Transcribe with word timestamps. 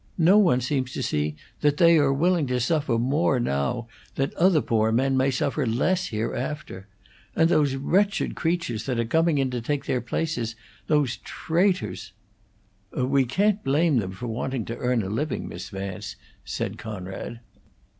No 0.17 0.39
one 0.39 0.61
seems 0.61 0.93
to 0.93 1.03
see 1.03 1.35
that 1.59 1.77
they 1.77 1.95
are 1.99 2.11
willing 2.11 2.47
to 2.47 2.59
suffer 2.59 2.97
more 2.97 3.39
now 3.39 3.87
that 4.15 4.33
other 4.33 4.59
poor 4.59 4.91
men 4.91 5.15
may 5.15 5.29
suffer 5.29 5.63
less 5.67 6.07
hereafter. 6.07 6.87
And 7.35 7.47
those 7.51 7.75
wretched 7.75 8.33
creatures 8.35 8.87
that 8.87 8.99
are 8.99 9.05
coming 9.05 9.37
in 9.37 9.51
to 9.51 9.61
take 9.61 9.85
their 9.85 10.01
places 10.01 10.55
those 10.87 11.17
traitors" 11.17 12.13
"We 12.97 13.25
can't 13.25 13.63
blame 13.63 13.97
them 13.97 14.13
for 14.13 14.25
wanting 14.25 14.65
to 14.65 14.77
earn 14.77 15.03
a 15.03 15.07
living, 15.07 15.47
Miss 15.47 15.69
Vance," 15.69 16.15
said 16.43 16.79
Conrad. 16.79 17.41